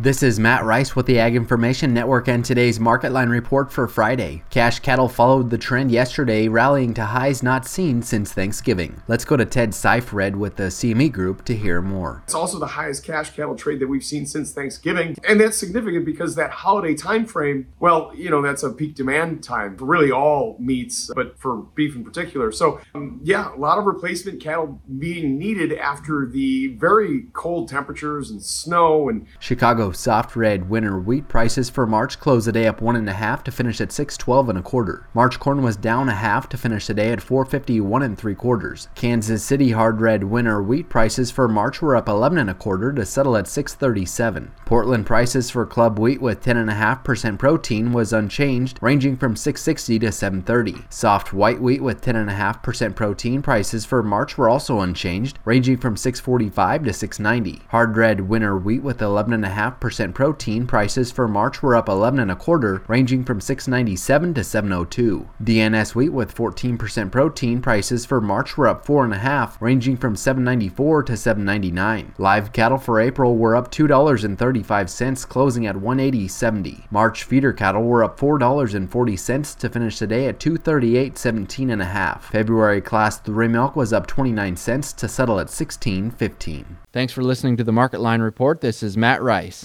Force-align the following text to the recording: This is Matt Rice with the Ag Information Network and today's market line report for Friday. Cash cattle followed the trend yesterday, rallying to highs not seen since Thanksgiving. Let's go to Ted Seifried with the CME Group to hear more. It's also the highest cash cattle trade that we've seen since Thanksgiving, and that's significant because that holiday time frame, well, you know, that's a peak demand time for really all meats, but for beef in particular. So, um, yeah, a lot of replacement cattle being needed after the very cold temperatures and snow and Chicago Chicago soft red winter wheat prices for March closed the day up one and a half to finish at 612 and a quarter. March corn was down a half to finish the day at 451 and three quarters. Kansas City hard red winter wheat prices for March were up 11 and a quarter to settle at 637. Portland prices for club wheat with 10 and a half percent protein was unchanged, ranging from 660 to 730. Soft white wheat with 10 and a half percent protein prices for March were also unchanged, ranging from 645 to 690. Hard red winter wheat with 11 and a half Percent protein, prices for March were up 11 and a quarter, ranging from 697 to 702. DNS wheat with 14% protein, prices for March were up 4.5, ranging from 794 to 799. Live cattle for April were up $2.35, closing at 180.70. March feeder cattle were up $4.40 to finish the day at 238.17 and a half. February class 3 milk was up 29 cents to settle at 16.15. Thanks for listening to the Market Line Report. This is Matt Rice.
This 0.00 0.24
is 0.24 0.40
Matt 0.40 0.64
Rice 0.64 0.96
with 0.96 1.06
the 1.06 1.20
Ag 1.20 1.36
Information 1.36 1.94
Network 1.94 2.26
and 2.26 2.44
today's 2.44 2.80
market 2.80 3.12
line 3.12 3.28
report 3.28 3.70
for 3.72 3.86
Friday. 3.86 4.42
Cash 4.50 4.80
cattle 4.80 5.08
followed 5.08 5.50
the 5.50 5.56
trend 5.56 5.92
yesterday, 5.92 6.48
rallying 6.48 6.92
to 6.94 7.04
highs 7.04 7.44
not 7.44 7.64
seen 7.64 8.02
since 8.02 8.32
Thanksgiving. 8.32 9.00
Let's 9.06 9.24
go 9.24 9.36
to 9.36 9.44
Ted 9.44 9.70
Seifried 9.70 10.34
with 10.34 10.56
the 10.56 10.64
CME 10.64 11.12
Group 11.12 11.44
to 11.44 11.54
hear 11.54 11.80
more. 11.80 12.22
It's 12.24 12.34
also 12.34 12.58
the 12.58 12.66
highest 12.66 13.04
cash 13.04 13.30
cattle 13.30 13.54
trade 13.54 13.78
that 13.78 13.86
we've 13.86 14.02
seen 14.02 14.26
since 14.26 14.52
Thanksgiving, 14.52 15.16
and 15.28 15.40
that's 15.40 15.56
significant 15.56 16.04
because 16.04 16.34
that 16.34 16.50
holiday 16.50 16.96
time 16.96 17.24
frame, 17.24 17.68
well, 17.78 18.10
you 18.16 18.30
know, 18.30 18.42
that's 18.42 18.64
a 18.64 18.70
peak 18.70 18.96
demand 18.96 19.44
time 19.44 19.76
for 19.76 19.84
really 19.84 20.10
all 20.10 20.56
meats, 20.58 21.08
but 21.14 21.38
for 21.38 21.58
beef 21.76 21.94
in 21.94 22.02
particular. 22.02 22.50
So, 22.50 22.80
um, 22.96 23.20
yeah, 23.22 23.54
a 23.54 23.58
lot 23.58 23.78
of 23.78 23.84
replacement 23.84 24.40
cattle 24.42 24.82
being 24.98 25.38
needed 25.38 25.72
after 25.72 26.26
the 26.26 26.74
very 26.78 27.26
cold 27.32 27.68
temperatures 27.68 28.32
and 28.32 28.42
snow 28.42 29.08
and 29.08 29.28
Chicago 29.38 29.83
Chicago 29.84 29.92
soft 29.92 30.34
red 30.34 30.70
winter 30.70 30.98
wheat 30.98 31.28
prices 31.28 31.68
for 31.68 31.86
March 31.86 32.18
closed 32.18 32.46
the 32.46 32.52
day 32.52 32.66
up 32.66 32.80
one 32.80 32.96
and 32.96 33.08
a 33.08 33.12
half 33.12 33.44
to 33.44 33.50
finish 33.50 33.82
at 33.82 33.92
612 33.92 34.48
and 34.48 34.58
a 34.58 34.62
quarter. 34.62 35.06
March 35.12 35.38
corn 35.38 35.62
was 35.62 35.76
down 35.76 36.08
a 36.08 36.14
half 36.14 36.48
to 36.48 36.56
finish 36.56 36.86
the 36.86 36.94
day 36.94 37.10
at 37.10 37.20
451 37.20 38.02
and 38.02 38.16
three 38.16 38.34
quarters. 38.34 38.88
Kansas 38.94 39.44
City 39.44 39.72
hard 39.72 40.00
red 40.00 40.24
winter 40.24 40.62
wheat 40.62 40.88
prices 40.88 41.30
for 41.30 41.48
March 41.48 41.82
were 41.82 41.96
up 41.96 42.08
11 42.08 42.38
and 42.38 42.48
a 42.48 42.54
quarter 42.54 42.92
to 42.94 43.04
settle 43.04 43.36
at 43.36 43.46
637. 43.46 44.52
Portland 44.64 45.04
prices 45.04 45.50
for 45.50 45.66
club 45.66 45.98
wheat 45.98 46.22
with 46.22 46.40
10 46.40 46.56
and 46.56 46.70
a 46.70 46.74
half 46.74 47.04
percent 47.04 47.38
protein 47.38 47.92
was 47.92 48.14
unchanged, 48.14 48.78
ranging 48.80 49.16
from 49.18 49.36
660 49.36 49.98
to 49.98 50.12
730. 50.12 50.86
Soft 50.88 51.34
white 51.34 51.60
wheat 51.60 51.82
with 51.82 52.00
10 52.00 52.16
and 52.16 52.30
a 52.30 52.34
half 52.34 52.62
percent 52.62 52.96
protein 52.96 53.42
prices 53.42 53.84
for 53.84 54.02
March 54.02 54.38
were 54.38 54.48
also 54.48 54.80
unchanged, 54.80 55.38
ranging 55.44 55.76
from 55.76 55.96
645 55.96 56.84
to 56.84 56.92
690. 56.92 57.62
Hard 57.68 57.96
red 57.98 58.22
winter 58.22 58.56
wheat 58.56 58.82
with 58.82 59.02
11 59.02 59.34
and 59.34 59.44
a 59.44 59.50
half 59.50 59.73
Percent 59.80 60.14
protein, 60.14 60.66
prices 60.66 61.12
for 61.12 61.28
March 61.28 61.62
were 61.62 61.76
up 61.76 61.88
11 61.88 62.20
and 62.20 62.30
a 62.30 62.36
quarter, 62.36 62.82
ranging 62.88 63.24
from 63.24 63.40
697 63.40 64.34
to 64.34 64.44
702. 64.44 65.28
DNS 65.42 65.94
wheat 65.94 66.08
with 66.08 66.34
14% 66.34 67.10
protein, 67.10 67.60
prices 67.60 68.06
for 68.06 68.20
March 68.20 68.56
were 68.56 68.68
up 68.68 68.86
4.5, 68.86 69.60
ranging 69.60 69.96
from 69.96 70.16
794 70.16 71.02
to 71.04 71.16
799. 71.16 72.14
Live 72.18 72.52
cattle 72.52 72.78
for 72.78 73.00
April 73.00 73.36
were 73.36 73.56
up 73.56 73.70
$2.35, 73.70 75.28
closing 75.28 75.66
at 75.66 75.76
180.70. 75.76 76.90
March 76.90 77.24
feeder 77.24 77.52
cattle 77.52 77.82
were 77.82 78.04
up 78.04 78.18
$4.40 78.18 79.58
to 79.58 79.68
finish 79.68 79.98
the 79.98 80.06
day 80.06 80.26
at 80.26 80.38
238.17 80.38 81.72
and 81.72 81.82
a 81.82 81.86
half. 81.86 82.30
February 82.30 82.80
class 82.80 83.18
3 83.18 83.48
milk 83.48 83.76
was 83.76 83.92
up 83.92 84.06
29 84.06 84.56
cents 84.56 84.92
to 84.92 85.08
settle 85.08 85.40
at 85.40 85.48
16.15. 85.48 86.64
Thanks 86.92 87.12
for 87.12 87.22
listening 87.22 87.56
to 87.56 87.64
the 87.64 87.72
Market 87.72 88.00
Line 88.00 88.20
Report. 88.20 88.60
This 88.60 88.82
is 88.82 88.96
Matt 88.96 89.22
Rice. 89.22 89.63